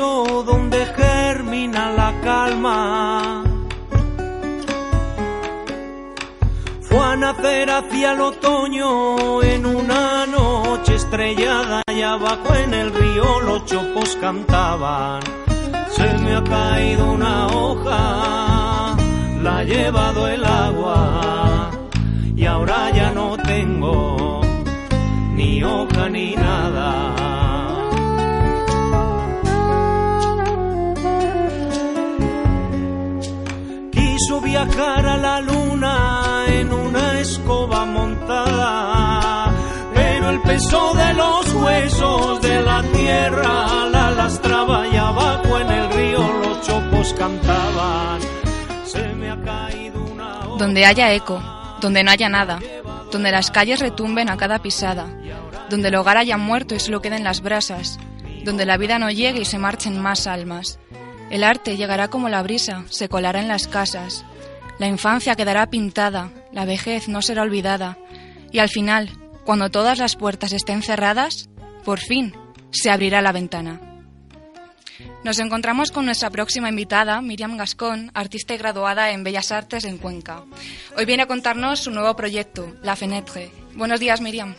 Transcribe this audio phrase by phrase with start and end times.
[0.00, 3.44] donde germina la calma.
[6.80, 13.40] Fue a nacer hacia el otoño en una noche estrellada y abajo en el río
[13.40, 15.20] los chopos cantaban.
[15.90, 18.96] Se me ha caído una hoja,
[19.42, 21.70] la ha llevado el agua
[22.34, 24.40] y ahora ya no tengo
[25.34, 27.39] ni hoja ni nada.
[34.42, 39.52] Viajar a la luna en una escoba montada,
[39.94, 45.92] pero el peso de los huesos de la tierra la lastraba y abajo en el
[45.92, 48.20] río los chopos cantaban.
[50.58, 51.42] Donde haya eco,
[51.80, 52.58] donde no haya nada,
[53.10, 55.06] donde las calles retumben a cada pisada,
[55.68, 57.98] donde el hogar haya muerto y solo queden las brasas,
[58.44, 60.78] donde la vida no llegue y se marchen más almas.
[61.30, 64.24] El arte llegará como la brisa, se colará en las casas.
[64.80, 67.98] La infancia quedará pintada, la vejez no será olvidada.
[68.50, 69.10] Y al final,
[69.44, 71.50] cuando todas las puertas estén cerradas,
[71.84, 72.32] por fin
[72.70, 73.78] se abrirá la ventana.
[75.22, 79.98] Nos encontramos con nuestra próxima invitada, Miriam Gascón, artista y graduada en Bellas Artes en
[79.98, 80.44] Cuenca.
[80.96, 83.50] Hoy viene a contarnos su nuevo proyecto, La Fenetre.
[83.74, 84.54] Buenos días, Miriam.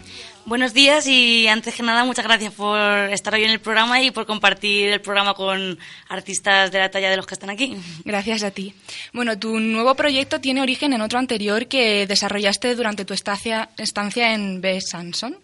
[0.45, 2.79] Buenos días y antes que nada muchas gracias por
[3.11, 5.77] estar hoy en el programa y por compartir el programa con
[6.09, 7.77] artistas de la talla de los que están aquí.
[8.03, 8.73] Gracias a ti.
[9.13, 13.69] Bueno, tu nuevo proyecto tiene origen en otro anterior que desarrollaste durante tu estancia,
[14.33, 15.37] en Besançon.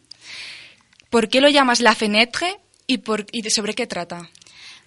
[1.10, 3.00] ¿Por qué lo llamas La Fenetre y
[3.50, 4.30] sobre qué trata?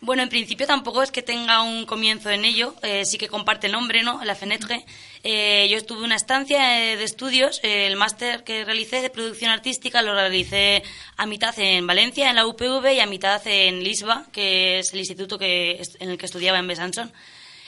[0.03, 3.67] Bueno, en principio tampoco es que tenga un comienzo en ello, eh, sí que comparte
[3.67, 4.25] el nombre, ¿no?
[4.25, 4.87] La Fenetre.
[5.23, 10.01] Eh, yo estuve una estancia eh, de estudios, el máster que realicé de producción artística
[10.01, 10.83] lo realicé
[11.19, 15.01] a mitad en Valencia, en la UPV, y a mitad en Lisba, que es el
[15.01, 17.13] instituto en el que estudiaba en Besançon.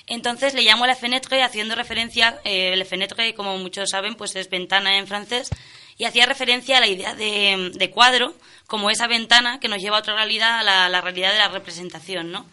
[0.06, 4.50] Entonces le llamo la Fenetre haciendo referencia, eh, la Fenetre, como muchos saben, pues es
[4.50, 5.50] ventana en francés,
[6.02, 8.34] y hacía referencia a la idea de, cuadro
[8.66, 12.32] como esa ventana que nos lleva a otra realidad, a la, realidad de la representación,
[12.32, 12.44] ¿no?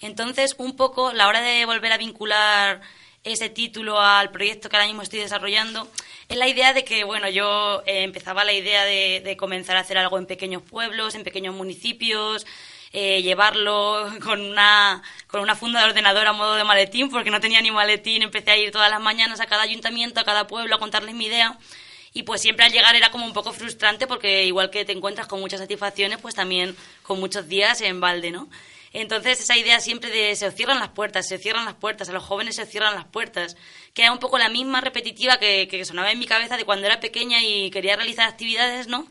[0.00, 2.80] Entonces, un poco, la hora de volver a vincular
[3.22, 5.86] ese título al proyecto que ahora mismo estoy desarrollando,
[6.30, 9.80] es la idea de que, bueno, yo eh, empezaba la idea de, de comenzar a
[9.80, 12.46] hacer algo en pequeños pueblos, en pequeños municipios,
[12.94, 17.42] eh, llevarlo con una, con una funda de ordenador a modo de maletín, porque no
[17.42, 20.76] tenía ni maletín, empecé a ir todas las mañanas a cada ayuntamiento, a cada pueblo,
[20.76, 21.58] a contarles mi idea.
[22.16, 25.26] Y pues siempre al llegar era como un poco frustrante porque igual que te encuentras
[25.26, 28.48] con muchas satisfacciones, pues también con muchos días en balde, ¿no?
[28.92, 32.12] Entonces esa idea siempre de se os cierran las puertas, se cierran las puertas, a
[32.12, 33.56] los jóvenes se cierran las puertas,
[33.92, 36.86] que era un poco la misma repetitiva que, que sonaba en mi cabeza de cuando
[36.86, 39.08] era pequeña y quería realizar actividades, ¿no?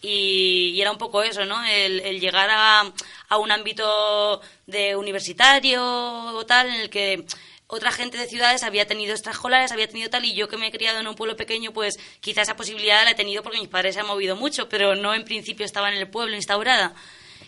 [0.00, 1.62] Y, era un poco eso, ¿no?
[1.64, 2.92] El, el llegar a,
[3.28, 7.26] a, un ámbito de universitario o tal, en el que
[7.68, 10.72] otra gente de ciudades había tenido extraescolares, había tenido tal, y yo que me he
[10.72, 13.94] criado en un pueblo pequeño, pues quizá esa posibilidad la he tenido porque mis padres
[13.94, 16.94] se han movido mucho, pero no en principio estaba en el pueblo instaurada.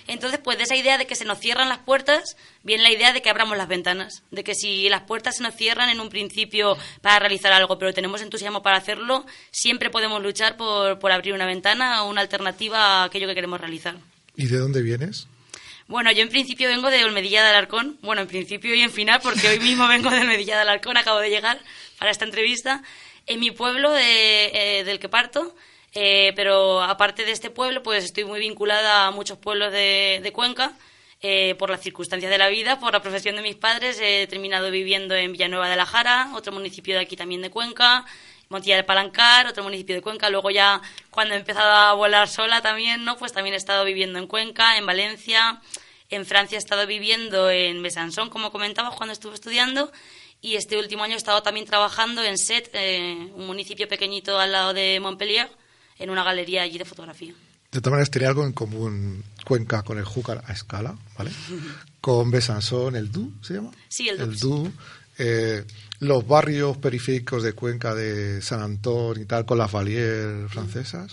[0.09, 3.13] Entonces, pues de esa idea de que se nos cierran las puertas, viene la idea
[3.13, 4.23] de que abramos las ventanas.
[4.31, 7.93] De que si las puertas se nos cierran en un principio para realizar algo, pero
[7.93, 12.79] tenemos entusiasmo para hacerlo, siempre podemos luchar por, por abrir una ventana o una alternativa
[12.79, 13.97] a aquello que queremos realizar.
[14.35, 15.29] ¿Y de dónde vienes?
[15.89, 17.99] Bueno, yo en principio vengo de Olmedilla de Alarcón.
[18.03, 21.19] Bueno, en principio y en final, porque hoy mismo vengo de Olmedilla de Alarcón, acabo
[21.19, 21.59] de llegar
[21.99, 22.83] para esta entrevista.
[23.27, 25.55] En mi pueblo de, eh, del que parto,
[25.95, 30.31] eh, pero aparte de este pueblo, pues estoy muy vinculada a muchos pueblos de, de
[30.31, 30.75] Cuenca.
[31.21, 34.71] Eh, por las circunstancias de la vida, por la profesión de mis padres, he terminado
[34.71, 38.05] viviendo en Villanueva de la Jara, otro municipio de aquí también de Cuenca,
[38.49, 40.31] Montilla del Palancar, otro municipio de Cuenca.
[40.31, 40.81] Luego ya
[41.11, 43.17] cuando he empezado a volar sola también, ¿no?
[43.19, 45.61] Pues también he estado viviendo en Cuenca, en Valencia,
[46.09, 49.91] en Francia he estado viviendo en Besançon, como comentabas, cuando estuve estudiando.
[50.41, 54.53] Y este último año he estado también trabajando en Set, eh, un municipio pequeñito al
[54.53, 55.51] lado de Montpellier,
[55.99, 57.35] en una galería allí de fotografía.
[57.71, 61.31] De todas maneras, tiene algo en común Cuenca con el Júcar a escala, ¿vale?
[62.01, 63.71] con Besançon, el Du, ¿se llama?
[63.89, 64.25] Sí, el Du.
[64.25, 64.73] El Du.
[65.19, 65.65] Eh,
[65.99, 71.13] los barrios periféricos de Cuenca de San Antón y tal, con las valier francesas.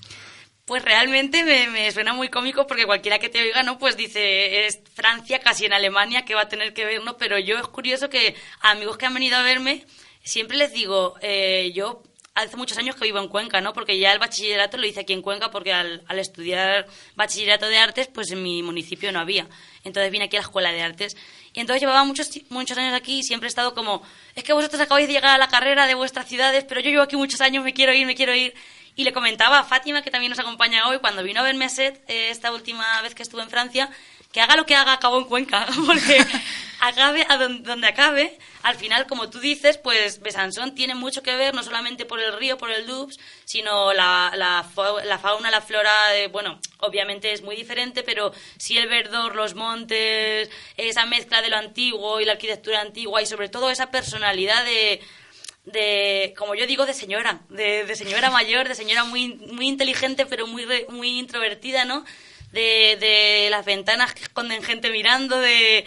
[0.66, 3.78] Pues realmente me, me, suena muy cómico porque cualquiera que te oiga, ¿no?
[3.78, 7.18] Pues dice, es Francia, casi en Alemania, que va a tener que ver, ¿no?
[7.18, 9.86] Pero yo es curioso que a amigos que han venido a verme,
[10.24, 12.04] siempre les digo, eh, yo
[12.36, 13.74] hace muchos años que vivo en Cuenca, ¿no?
[13.74, 16.86] Porque ya el bachillerato lo hice aquí en Cuenca porque al, estudiar
[17.16, 19.48] bachillerato de artes, pues en mi municipio no había.
[19.86, 21.16] Entonces vine aquí a la escuela de artes.
[21.54, 24.04] Y entonces llevaba muchos, muchos años aquí y siempre he estado como,
[24.36, 27.04] es que vosotros acabáis de llegar a la carrera de vuestras ciudades, pero yo llevo
[27.04, 28.54] aquí muchos años, me quiero ir, me quiero ir.
[28.98, 31.70] Y le comentaba a Fátima, que también nos acompaña hoy, cuando vino a verme a
[31.70, 33.90] Set, eh, esta última vez que estuve en Francia,
[34.36, 36.18] que haga lo que haga, acabo en Cuenca, porque
[36.82, 41.54] acabe a donde, acabe, al final, como tú dices, pues Besançon tiene mucho que ver,
[41.56, 45.90] no solamente por el río, por el Doubs, sino la, la, fauna, la flora,
[46.34, 51.56] bueno, obviamente es muy diferente, pero sí el verdor, los montes, esa mezcla de lo
[51.56, 55.00] antiguo y la arquitectura antigua y sobre todo esa personalidad de
[55.64, 60.28] de, como yo digo, de señora, de, de, señora mayor, de señora muy, muy inteligente,
[60.28, 62.06] pero muy, muy introvertida, ¿no?
[62.56, 65.86] De, de las ventanas que esconden gente mirando, de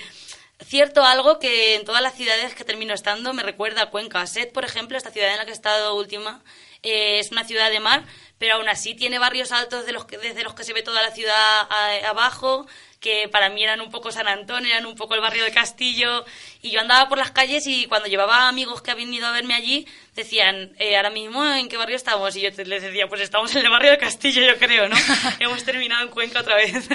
[0.65, 4.26] cierto algo que en todas las ciudades que termino estando me recuerda a Cuenca.
[4.26, 6.43] Set, por ejemplo, esta ciudad en la que he estado última,
[6.82, 8.05] eh, es una ciudad de mar,
[8.38, 11.02] pero aún así tiene barrios altos de los que, desde los que se ve toda
[11.02, 11.69] la ciudad
[12.06, 12.67] abajo,
[13.00, 16.25] que para mí eran un poco San Antonio, eran un poco el barrio de Castillo,
[16.62, 19.55] y yo andaba por las calles y cuando llevaba amigos que habían ido a verme
[19.55, 22.35] allí, decían, eh, ahora mismo, ¿en qué barrio estamos?
[22.37, 24.96] Y yo les decía, pues estamos en el barrio de Castillo, yo creo, ¿no?
[25.38, 26.88] Hemos terminado en Cuenca otra vez.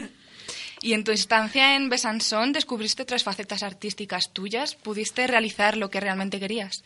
[0.81, 4.75] Y en tu estancia en Besançon descubriste tres facetas artísticas tuyas.
[4.75, 6.83] ¿Pudiste realizar lo que realmente querías?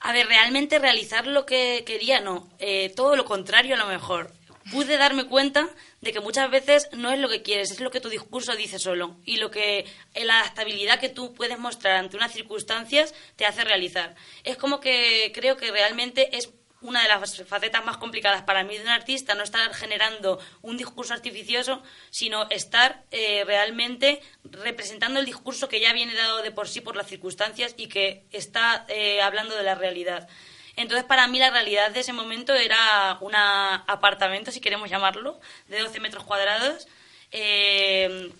[0.00, 2.48] A ver, realmente realizar lo que quería, no.
[2.58, 4.32] Eh, todo lo contrario, a lo mejor.
[4.72, 5.68] Pude darme cuenta
[6.00, 8.78] de que muchas veces no es lo que quieres, es lo que tu discurso dice
[8.78, 9.16] solo.
[9.26, 14.14] Y lo que la adaptabilidad que tú puedes mostrar ante unas circunstancias te hace realizar.
[14.42, 16.50] Es como que creo que realmente es
[16.82, 20.76] una de las facetas más complicadas para mí de un artista, no estar generando un
[20.76, 26.68] discurso artificioso, sino estar eh, realmente representando el discurso que ya viene dado de por
[26.68, 30.28] sí por las circunstancias y que está eh, hablando de la realidad.
[30.76, 35.80] Entonces, para mí la realidad de ese momento era un apartamento, si queremos llamarlo, de
[35.80, 36.88] 12 metros cuadrados.
[37.32, 38.30] Eh,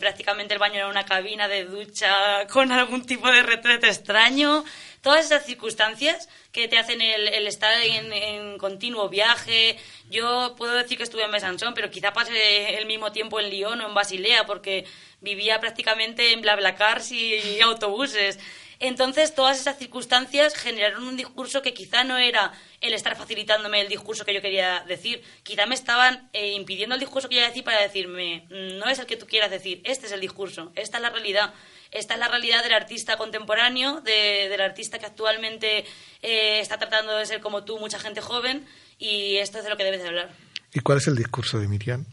[0.00, 4.64] prácticamente el baño era una cabina de ducha con algún tipo de retrete extraño
[5.02, 9.78] todas esas circunstancias que te hacen el, estar en, continuo viaje.
[10.10, 13.80] Yo puedo decir que estuve en Besançon, pero quizá pase el mismo tiempo en Lyon
[13.80, 14.84] o en Basilea, porque
[15.20, 18.38] vivía prácticamente en BlaBlaCars y autobuses.
[18.80, 23.88] Entonces, todas esas circunstancias generaron un discurso que quizá no era el estar facilitándome el
[23.88, 27.48] discurso que yo quería decir, quizá me estaban eh, impidiendo el discurso que yo quería
[27.48, 30.98] decir para decirme, no es el que tú quieras decir, este es el discurso, esta
[30.98, 31.52] es la realidad.
[31.90, 35.86] Esta es la realidad del artista contemporáneo, del artista que actualmente
[36.22, 38.66] eh, está tratando de ser como tú, mucha gente joven,
[38.98, 40.30] y esto es de lo que debes de hablar.
[40.74, 42.04] ¿Y cuál es el discurso de Miriam?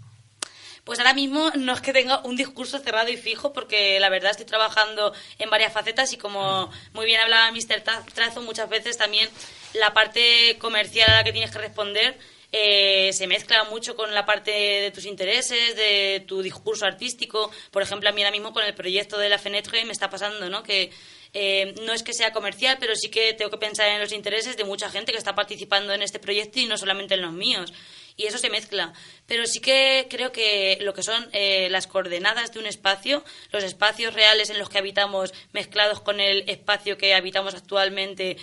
[0.86, 4.32] Pues ahora mismo no es que tenga un discurso cerrado y fijo, porque la verdad
[4.32, 7.82] estoy trabajando en varias facetas y como muy bien hablaba Mr.
[8.14, 9.28] Trazo, muchas veces también
[9.74, 12.18] la parte comercial a la que tienes que responder
[12.58, 17.52] eh, se mezcla mucho con la parte de tus intereses, de tu discurso artístico.
[17.70, 20.50] Por ejemplo, a mí ahora mismo con el proyecto de la Fenetre me está pasando,
[20.50, 20.64] ¿no?
[20.64, 20.90] Que
[21.34, 24.56] eh, no es que sea comercial, pero sí que tengo que pensar en los intereses
[24.56, 27.74] de mucha gente que está participando en este proyecto y no solamente en los míos.
[28.18, 28.94] Y eso se mezcla.
[29.26, 33.64] Pero sí que creo que lo que son eh, las coordenadas de un espacio, los
[33.64, 38.38] espacios reales en los que habitamos mezclados con el espacio que habitamos actualmente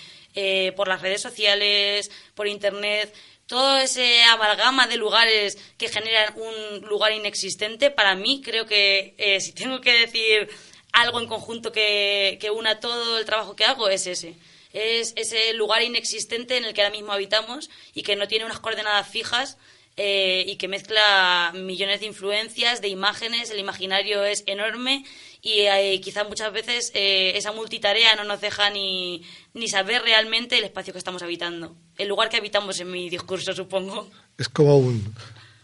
[0.76, 3.14] por las redes sociales, por Internet,
[3.52, 9.40] todo ese amalgama de lugares que generan un lugar inexistente, para mí creo que eh,
[9.42, 10.48] si tengo que decir
[10.92, 14.36] algo en conjunto que, que una todo el trabajo que hago es ese.
[14.72, 18.60] Es ese lugar inexistente en el que ahora mismo habitamos y que no tiene unas
[18.60, 19.58] coordenadas fijas
[19.96, 25.04] eh, y que mezcla millones de influencias, de imágenes, el imaginario es enorme
[25.42, 29.22] y eh, quizás muchas veces eh, esa multitarea no nos deja ni,
[29.54, 33.52] ni saber realmente el espacio que estamos habitando, el lugar que habitamos en mi discurso,
[33.52, 34.08] supongo.
[34.38, 35.14] Es como un...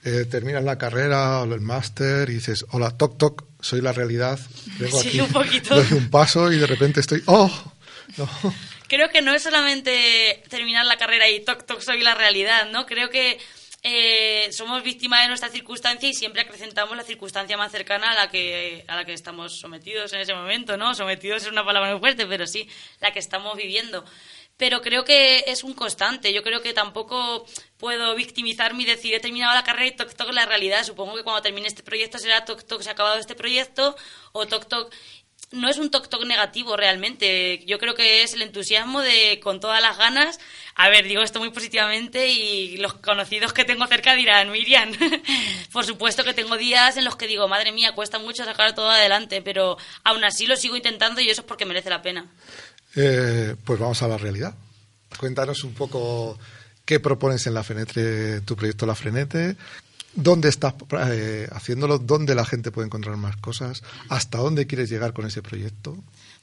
[0.05, 4.39] Eh, terminas la carrera o el máster y dices, hola, toc, toc, soy la realidad.
[5.03, 5.75] sí, un poquito.
[5.75, 7.51] Doy un paso y de repente estoy, oh,
[8.17, 8.29] no.
[8.89, 12.87] Creo que no es solamente terminar la carrera y toc, toc, soy la realidad, ¿no?
[12.87, 13.39] Creo que
[13.83, 18.31] eh, somos víctimas de nuestra circunstancia y siempre acrecentamos la circunstancia más cercana a la
[18.31, 20.95] que a la que estamos sometidos en ese momento, ¿no?
[20.95, 22.69] Sometidos es una palabra muy fuerte, pero sí,
[23.01, 24.05] la que estamos viviendo.
[24.57, 26.33] Pero creo que es un constante.
[26.33, 27.47] Yo creo que tampoco
[27.79, 30.83] puedo victimizarme y decir he terminado la carrera y toc toc la realidad.
[30.83, 33.95] Supongo que cuando termine este proyecto será toc toc se ha acabado este proyecto
[34.33, 34.93] o toc toc
[35.51, 37.65] no es un toc toc negativo realmente.
[37.67, 40.39] Yo creo que es el entusiasmo de con todas las ganas.
[40.75, 44.91] A ver, digo esto muy positivamente y los conocidos que tengo cerca dirán, Miriam,
[45.73, 48.91] por supuesto que tengo días en los que digo, madre mía, cuesta mucho sacar todo
[48.91, 52.27] adelante, pero aún así lo sigo intentando y eso es porque merece la pena.
[52.95, 54.55] Eh, pues vamos a la realidad.
[55.19, 56.39] Cuéntanos un poco
[56.85, 59.57] qué propones en la Fenetre, tu proyecto La Frenete,
[60.15, 60.75] dónde estás
[61.11, 65.43] eh, haciéndolo, dónde la gente puede encontrar más cosas, hasta dónde quieres llegar con ese
[65.43, 65.97] proyecto.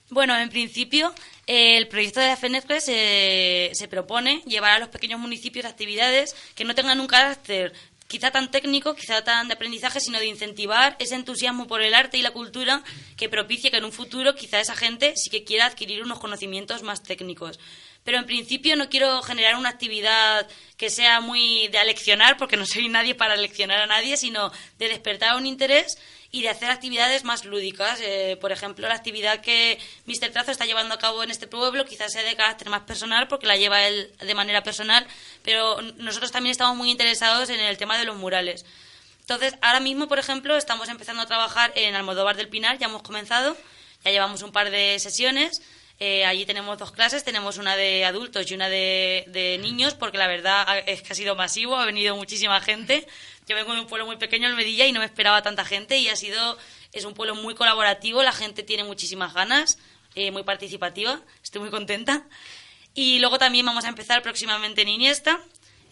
[0.10, 1.14] Bueno, en principio,
[1.48, 6.36] eh, el proyecto de la FENEFRE se, se propone llevar a los pequeños municipios actividades
[6.54, 7.74] que no tengan un carácter
[8.08, 12.18] quizá tan técnico, quizá tan de aprendizaje, sino de incentivar ese entusiasmo por el arte
[12.18, 12.84] y la cultura
[13.18, 16.84] que propicie que en un futuro quizá esa gente sí que quiera adquirir unos conocimientos
[16.84, 17.60] más técnicos.
[18.06, 20.48] Pero en principio no quiero generar una actividad
[20.78, 24.88] que sea muy de aleccionar, porque no soy nadie para aleccionar a nadie, sino de
[24.90, 25.98] despertar un interés
[26.32, 28.00] y de hacer actividades más lúdicas.
[28.04, 30.32] Eh, por ejemplo, la actividad que Mr.
[30.32, 33.48] Trazo está llevando a cabo en este pueblo quizás sea de carácter más personal porque
[33.48, 35.08] la lleva él de manera personal,
[35.44, 38.66] pero nosotros también estamos muy interesados en el tema de los murales.
[39.22, 43.02] Entonces, ahora mismo, por ejemplo, estamos empezando a trabajar en Almodóvar del Pinar, ya hemos
[43.02, 43.58] comenzado,
[44.04, 45.64] ya llevamos un par de sesiones.
[46.00, 50.28] Eh, allí tenemos dos clases, tenemos una de adultos y una de, niños, porque la
[50.28, 53.08] verdad es que ha sido masivo, ha venido muchísima gente.
[53.48, 55.98] Yo vengo de un pueblo muy pequeño, el Medilla, y no me esperaba tanta gente
[55.98, 56.58] y ha sido,
[56.92, 59.78] es un pueblo muy colaborativo, la gente tiene muchísimas ganas,
[60.16, 62.26] eh, muy participativa, estoy muy contenta.
[62.94, 65.40] Y luego también vamos a empezar próximamente en Iniesta,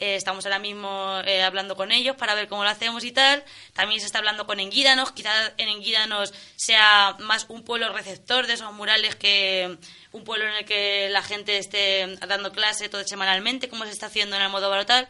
[0.03, 3.41] eh, estamos ahora mismo eh, hablando con ellos para ver cómo lo hacemos y tal.
[3.71, 5.13] También se está hablando con Enguídanos.
[5.13, 9.77] Quizás en Enguídanos sea más un pueblo receptor de esos murales que
[10.11, 14.07] un pueblo en el que la gente esté dando clase todo semanalmente, como se está
[14.07, 15.07] haciendo en el modo tal.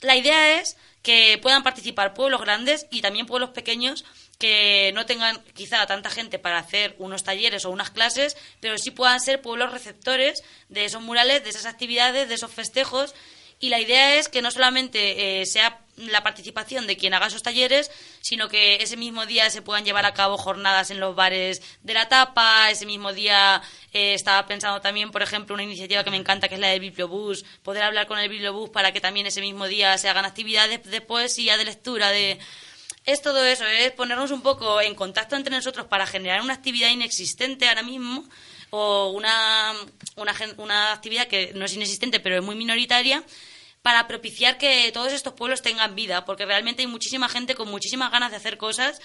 [0.00, 4.02] La idea es que puedan participar pueblos grandes y también pueblos pequeños
[4.38, 8.92] que no tengan quizá tanta gente para hacer unos talleres o unas clases, pero sí
[8.92, 13.14] puedan ser pueblos receptores de esos murales, de esas actividades, de esos festejos.
[13.62, 17.44] Y la idea es que no solamente eh, sea la participación de quien haga esos
[17.44, 21.62] talleres, sino que ese mismo día se puedan llevar a cabo jornadas en los bares
[21.84, 26.10] de la tapa, ese mismo día eh, estaba pensando también, por ejemplo, una iniciativa que
[26.10, 29.26] me encanta, que es la del Bibliobús, poder hablar con el Bibliobús para que también
[29.26, 32.40] ese mismo día se hagan actividades de poesía, de lectura, de...
[33.04, 36.90] Es todo eso, es ponernos un poco en contacto entre nosotros para generar una actividad
[36.90, 38.24] inexistente ahora mismo
[38.70, 39.72] o una,
[40.16, 43.22] una, una actividad que no es inexistente pero es muy minoritaria
[43.82, 48.10] para propiciar que todos estos pueblos tengan vida, porque realmente hay muchísima gente con muchísimas
[48.10, 49.00] ganas de hacer cosas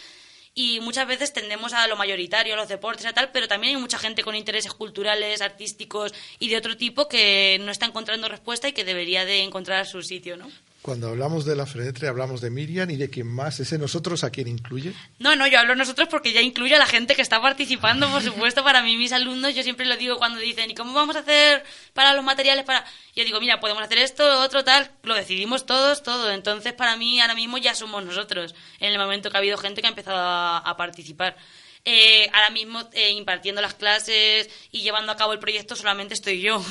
[0.53, 3.81] y muchas veces tendemos a lo mayoritario, a los deportes y tal, pero también hay
[3.81, 8.67] mucha gente con intereses culturales, artísticos y de otro tipo que no está encontrando respuesta
[8.67, 10.49] y que debería de encontrar su sitio, ¿no?
[10.87, 13.59] Cuando hablamos de la Frenetre hablamos de Miriam y de quién más.
[13.59, 14.93] ¿Ese nosotros a quién incluye?
[15.19, 18.21] No, no, yo hablo nosotros porque ya incluye a la gente que está participando, por
[18.23, 21.19] supuesto, para mí, mis alumnos, yo siempre lo digo cuando dicen, ¿y cómo vamos a
[21.19, 22.63] hacer para los materiales?
[22.63, 26.31] para Yo digo, mira, podemos hacer esto, otro, tal, lo decidimos todos, todo.
[26.31, 29.81] Entonces, para mí, ahora mismo ya somos nosotros, en el momento que ha habido gente
[29.81, 31.35] que ha empezado a, participar.
[31.83, 36.39] Eh, ahora mismo, eh, impartiendo las clases y llevando a cabo el proyecto, solamente estoy
[36.39, 36.63] yo.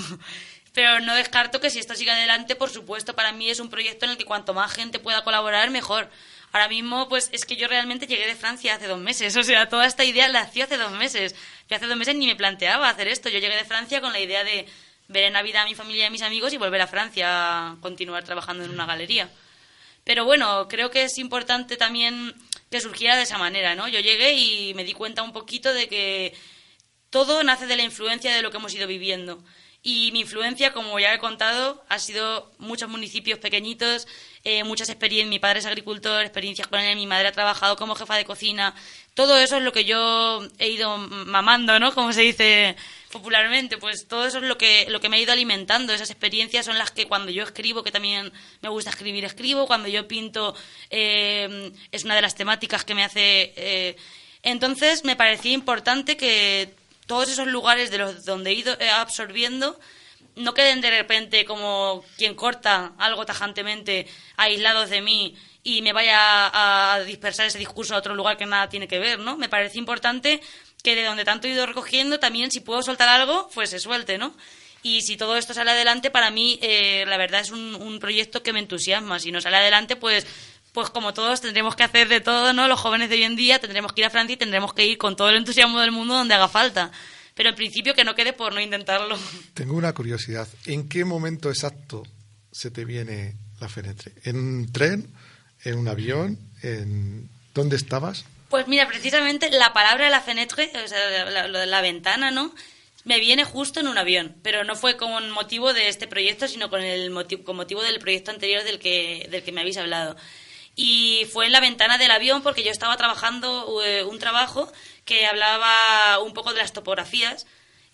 [0.77, 4.05] Pero no descarto que si esto sigue adelante, por supuesto, para mí es un proyecto
[4.05, 6.11] en el que cuanto más gente pueda colaborar, mejor.
[6.53, 9.71] Ahora mismo, pues es que yo realmente llegué de Francia hace dos meses, o sea,
[9.71, 11.35] toda esta idea la hacía hace dos meses.
[11.71, 14.21] Yo hace dos meses ni me planteaba hacer esto, yo llegué de Francia con la
[14.21, 14.67] idea de
[15.09, 17.77] ver en Navidad a mi familia y a mis amigos y volver a Francia a
[17.81, 19.31] continuar trabajando en una galería.
[20.05, 22.35] Pero bueno, creo que es importante también
[22.71, 23.89] que surgiera de esa manera, ¿no?
[23.89, 26.35] Yo llegué y me di cuenta un poquito de que
[27.09, 29.43] todo nace de la influencia de lo que hemos ido viviendo.
[29.89, 34.09] Y mi influencia, como ya he contado, ha sido muchos municipios pequeñitos,
[34.43, 35.31] eh, muchas experiencias.
[35.31, 38.75] Mi padre es agricultor, experiencias con él, mi madre ha trabajado como jefa de cocina.
[39.15, 41.95] Todo eso es lo que yo he ido mamando, ¿no?
[41.95, 42.75] Como se dice
[43.13, 45.93] popularmente, pues todo eso es lo que, lo que me ha ido alimentando.
[45.93, 49.69] Esas experiencias son las que cuando yo escribo, que también me gusta escribir, escribo.
[49.69, 50.57] Cuando yo pinto,
[50.91, 53.53] eh, es una de las temáticas que me hace.
[53.55, 53.97] Eh,
[54.43, 56.75] entonces me parecía importante que
[57.07, 59.79] todos esos lugares de los donde he ido eh, absorbiendo
[60.37, 66.51] no queden de repente como quien corta algo tajantemente aislados de mí y me vaya
[66.53, 69.37] a dispersar ese discurso a otro lugar que nada tiene que ver, ¿no?
[69.37, 70.41] Me parece importante
[70.83, 74.19] que de donde tanto he ido recogiendo también si puedo soltar algo, pues se suelte,
[74.19, 74.37] ¿no?
[74.83, 78.45] Y si todo esto sale adelante, para mí eh, la verdad es un, un proyecto
[78.45, 79.19] que me entusiasma.
[79.19, 80.25] Si no sale adelante, pues
[80.77, 82.69] pues como todos tendremos que hacer de todo, ¿no?
[82.69, 84.99] Los jóvenes de hoy en día tendremos que ir a Francia y tendremos que ir
[84.99, 86.93] con todo el entusiasmo del mundo donde haga falta.
[87.35, 89.19] Pero en principio que no quede por no intentarlo.
[89.55, 90.47] Tengo una curiosidad.
[90.67, 92.03] ¿En qué momento exacto
[92.53, 94.13] se te viene la Fenetre?
[94.25, 95.09] ¿En un tren?
[95.65, 96.39] ¿En un avión?
[96.61, 98.27] ¿En dónde estabas?
[98.51, 102.55] Pues mira, precisamente la palabra la fenetre, o sea, lo de la ventana, ¿no?
[103.05, 106.69] Me viene justo en un avión, pero no fue con motivo de este proyecto, sino
[106.69, 110.17] con el motivo, con motivo del proyecto anterior del que, del que me habéis hablado
[110.77, 114.71] y fue en la ventana del avión porque yo estaba trabajando eh, un trabajo
[115.07, 117.47] que hablaba un poco de las topografías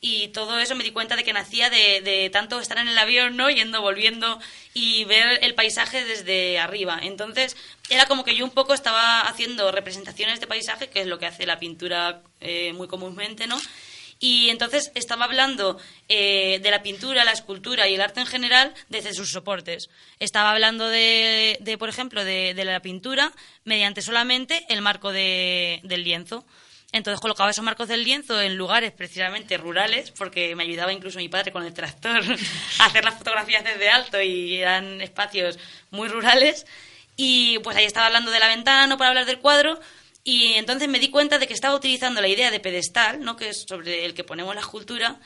[0.04, 2.98] y todo eso me di cuenta de que nacía de, de, tanto estar en el
[2.98, 3.48] avión, ¿no?
[3.50, 4.40] Yendo, volviendo
[4.74, 6.98] y ver el paisaje desde arriba.
[7.00, 7.56] Entonces,
[7.88, 11.26] era como que yo un poco estaba haciendo representaciones de paisaje, que es lo que
[11.26, 13.60] hace la pintura eh, muy comúnmente, ¿no?
[14.22, 18.72] Y entonces estaba hablando eh, de la pintura, la escultura y el arte en general
[18.88, 19.90] desde sus soportes.
[20.20, 23.32] Estaba hablando de, de por ejemplo, de, la pintura
[23.64, 26.44] mediante solamente el marco de, del lienzo.
[26.92, 31.28] Entonces colocaba esos marcos del lienzo en lugares precisamente rurales, porque me ayudaba incluso mi
[31.28, 32.22] padre con el tractor
[32.78, 35.58] a hacer las fotografías desde alto y eran espacios
[35.90, 36.64] muy rurales.
[37.16, 39.80] Y pues ahí estaba hablando de la ventana, no para hablar del cuadro,
[40.24, 43.36] y entonces me di cuenta de que estaba utilizando la idea de pedestal, ¿no?
[43.36, 45.18] que es sobre el que ponemos la escultura,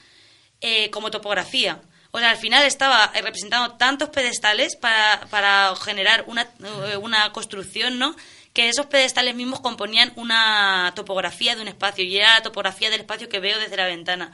[0.60, 1.82] eh, como topografía.
[2.12, 6.48] O sea, al final estaba representando tantos pedestales para, para generar una,
[6.88, 8.16] eh, una construcción, ¿no?
[8.54, 13.00] Que esos pedestales mismos componían una topografía de un espacio y era la topografía del
[13.00, 14.32] espacio que veo desde la ventana.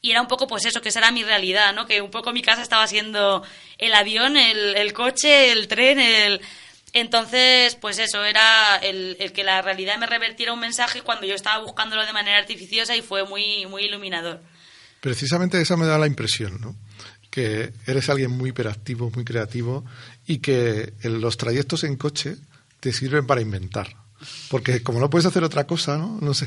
[0.00, 1.86] Y era un poco, pues eso, que esa era mi realidad, ¿no?
[1.86, 3.42] Que un poco mi casa estaba siendo
[3.78, 6.40] el avión, el, el coche, el tren, el,
[6.94, 11.62] entonces, pues eso, era el, que la realidad me revertiera un mensaje cuando yo estaba
[11.62, 14.40] buscándolo de manera artificiosa y fue muy, muy iluminador.
[15.00, 16.76] Precisamente esa me da la impresión, ¿no?
[17.30, 19.84] Que eres alguien muy hiperactivo, muy creativo
[20.24, 22.36] y que los trayectos en coche
[22.78, 23.96] te sirven para inventar.
[24.48, 26.18] Porque como no puedes hacer otra cosa, ¿no?
[26.20, 26.46] No sé,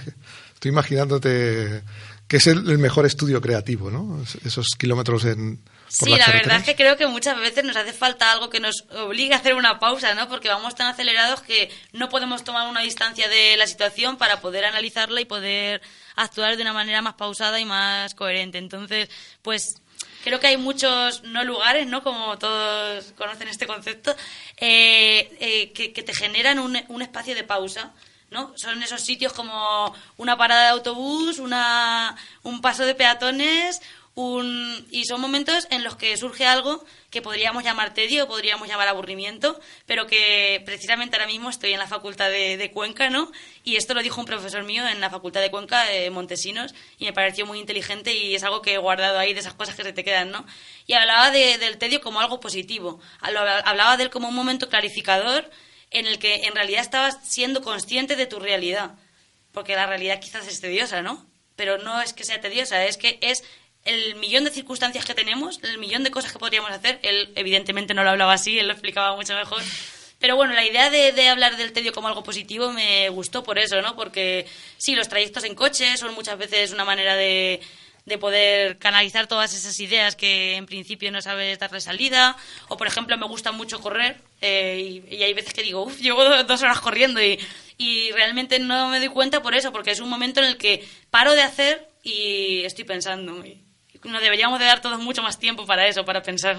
[0.54, 1.84] estoy imaginándote
[2.28, 4.22] que es el, mejor estudio creativo, ¿no?
[4.44, 8.32] Esos kilómetros en, sí, la verdad es que creo que muchas veces nos hace falta
[8.32, 10.28] algo que nos obligue a hacer una pausa, ¿no?
[10.28, 14.66] Porque vamos tan acelerados que no podemos tomar una distancia de la situación para poder
[14.66, 15.82] analizarla y poder
[16.16, 18.58] actuar de una manera más pausada y más coherente.
[18.58, 19.10] Entonces,
[19.42, 19.82] pues
[20.26, 22.04] creo que hay muchos no lugares, ¿no?
[22.04, 24.14] Como todos conocen este concepto,
[24.58, 27.94] eh, eh, que, que, te generan un, un espacio de pausa.
[28.32, 28.54] ¿No?
[28.58, 33.82] Son esos sitios como una parada de autobús, una, un paso de peatones,
[34.90, 39.60] y son momentos en los que surge algo que podríamos llamar tedio, podríamos llamar aburrimiento,
[39.86, 43.32] pero que precisamente ahora mismo estoy en la facultad de, Cuenca, ¿no?
[43.64, 47.06] Y esto lo dijo un profesor mío en la facultad de Cuenca, de Montesinos, y
[47.06, 49.84] me pareció muy inteligente y es algo que he guardado ahí de esas cosas que
[49.84, 50.48] se te quedan, ¿no?
[50.88, 55.48] Y hablaba del tedio como algo positivo, hablaba de él como un momento clarificador
[55.92, 58.92] en el que en realidad estabas siendo consciente de tu realidad,
[59.52, 61.26] porque la realidad quizás es tediosa, ¿no?
[61.56, 63.44] Pero no es que sea tediosa, es que es
[63.86, 67.00] el millón de circunstancias que tenemos, el millón de cosas que podríamos hacer.
[67.04, 69.64] Él, evidentemente, no lo hablaba así, él lo explicaba mucho mejor.
[70.20, 73.82] Pero bueno, la idea de, hablar del tedio como algo positivo me gustó por eso,
[73.82, 73.96] ¿no?
[73.96, 74.46] Porque
[74.78, 77.62] sí, los trayectos en coche son muchas veces una manera de,
[78.06, 82.36] de poder canalizar todas esas ideas que en principio no sabes darle salida.
[82.68, 86.24] O, por ejemplo, me gusta mucho correr eh, y, hay veces que digo, uff, llevo
[86.44, 87.40] dos horas corriendo y,
[87.78, 90.88] y realmente no me doy cuenta por eso, porque es un momento en el que
[91.10, 93.44] paro de hacer y estoy pensando
[94.08, 96.58] nos deberíamos de dar todos mucho más tiempo para eso, para pensar.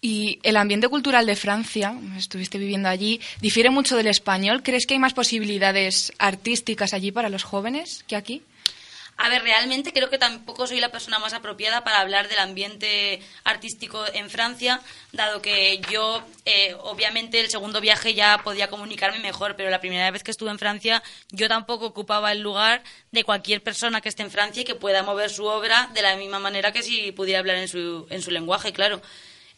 [0.00, 4.62] Y el ambiente cultural de Francia, estuviste viviendo allí, difiere mucho del español.
[4.64, 8.42] ¿Crees que hay más posibilidades artísticas allí para los jóvenes que aquí?
[9.16, 13.20] A ver, realmente creo que tampoco soy la persona más apropiada para hablar del ambiente
[13.44, 14.80] artístico en Francia,
[15.12, 20.10] dado que yo, eh, obviamente, el segundo viaje ya podía comunicarme mejor, pero la primera
[20.10, 24.22] vez que estuve en Francia, yo tampoco ocupaba el lugar de cualquier persona que esté
[24.22, 27.38] en Francia y que pueda mover su obra de la misma manera que si pudiera
[27.38, 29.02] hablar en su, en su lenguaje, claro.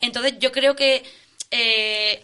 [0.00, 1.04] Entonces, yo creo que.
[1.50, 2.22] Eh,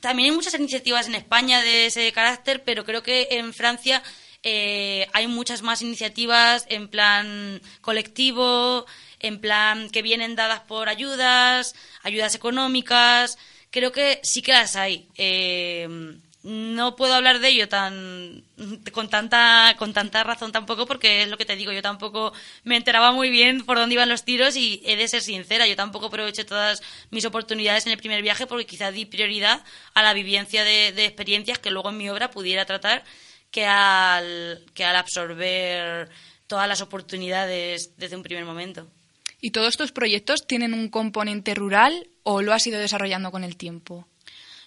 [0.00, 4.02] también hay muchas iniciativas en España de ese carácter, pero creo que en Francia
[4.42, 8.86] eh, hay muchas más iniciativas en plan colectivo,
[9.18, 13.38] en plan que vienen dadas por ayudas, ayudas económicas.
[13.70, 15.08] Creo que sí que las hay.
[15.16, 18.44] Eh, no puedo hablar de ello tan
[18.92, 22.32] con tanta con tanta razón tampoco porque es lo que te digo yo tampoco
[22.64, 25.76] me enteraba muy bien por dónde iban los tiros y he de ser sincera yo
[25.76, 30.14] tampoco aproveché todas mis oportunidades en el primer viaje porque quizá di prioridad a la
[30.14, 33.04] vivencia de experiencias que luego en mi obra pudiera tratar
[33.50, 36.08] que al, que al absorber
[36.46, 38.88] todas las oportunidades desde un primer momento.
[39.40, 43.56] ¿Y todos estos proyectos tienen un componente rural o lo has ido desarrollando con el
[43.56, 44.06] tiempo?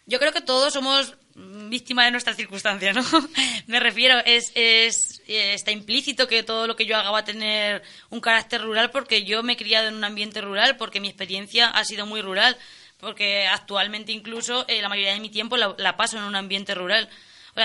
[0.06, 3.04] Yo creo que todos somos víctimas de nuestras circunstancias, ¿no?
[3.67, 7.84] Me refiero, es, es, está implícito que todo lo que yo haga va a tener
[8.10, 11.69] un carácter rural porque yo me he criado en un ambiente rural, porque mi experiencia
[11.69, 12.58] ha sido muy rural,
[13.00, 17.10] porque actualmente incluso eh, la mayoría de mi tiempo la paso en un ambiente rural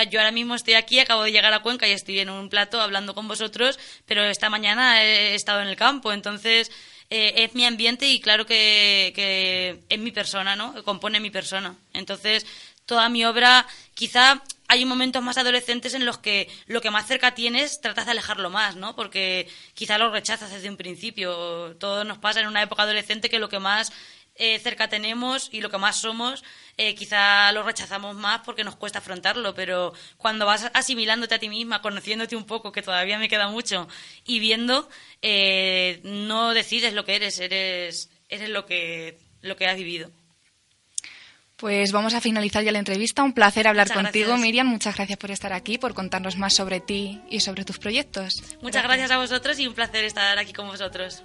[0.09, 2.79] yo ahora mismo estoy aquí, acabo de llegar a Cuenca y estoy en un plato
[2.81, 6.71] hablando con vosotros, pero esta mañana he estado en el campo, entonces
[7.09, 10.83] eh, es mi ambiente y claro que, es mi persona, ¿no?
[10.83, 11.75] Compone mi persona.
[11.93, 12.45] Entonces,
[12.85, 17.33] toda mi obra, quizá hay momentos más adolescentes en los que lo que más cerca
[17.33, 18.95] tienes tratas de alejarlo más, ¿no?
[18.95, 21.75] Porque quizá lo rechazas desde un principio.
[21.79, 23.91] Todo nos pasa en una época adolescente que lo que más
[24.39, 26.45] eh, cerca tenemos y lo que más somos,
[26.77, 31.49] eh, quizá lo rechazamos más porque nos cuesta afrontarlo, pero cuando vas asimilándote a ti
[31.49, 33.89] misma, conociéndote un poco, que todavía me queda mucho,
[34.25, 34.89] y viendo,
[35.21, 40.09] eh, no decides lo que eres, eres, eres lo que, lo que has vivido.
[41.57, 43.21] Pues vamos a finalizar ya la entrevista.
[43.21, 44.65] Un placer hablar contigo, Miriam.
[44.65, 48.41] Muchas gracias por estar aquí, por contarnos más sobre ti y sobre tus proyectos.
[48.61, 51.21] Muchas gracias, a vosotros y un placer estar aquí con vosotros.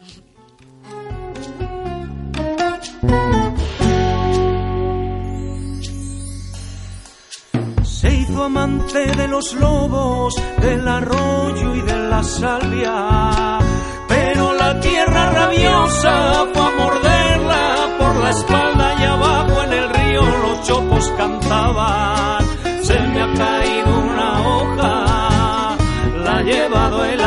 [7.83, 13.59] Se hizo amante de los lobos, del arroyo y de la salvia,
[14.09, 20.23] pero la tierra rabiosa fue a morderla por la espalda y abajo en el río
[20.23, 22.45] los chopos cantaban.
[22.83, 25.77] Se me ha caído una hoja,
[26.25, 27.24] la ha llevado el